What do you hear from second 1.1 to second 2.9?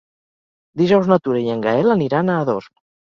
na Tura i en Gaël aniran a Ador.